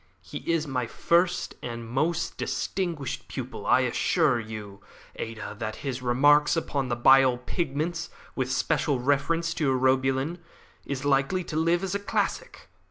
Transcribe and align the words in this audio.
He 0.23 0.39
is 0.51 0.65
my 0.65 0.87
first 0.87 1.53
and 1.61 1.85
my 1.87 1.91
most 2.01 2.35
distinguished 2.35 3.27
pupil. 3.27 3.67
I 3.67 3.81
assure 3.81 4.39
you, 4.39 4.81
Ada, 5.15 5.55
that 5.59 5.75
his 5.85 6.01
'Remarks 6.01 6.57
upon 6.57 6.87
the 6.89 6.95
Bile 6.95 7.37
Pigments, 7.37 8.09
with 8.35 8.51
special 8.51 8.99
reference 8.99 9.53
to 9.53 9.69
Urobilin,' 9.71 10.39
is 10.87 11.05
likely 11.05 11.43
to 11.43 11.55
live 11.55 11.83
as 11.83 11.93
a 11.93 11.99
classic. 11.99 12.67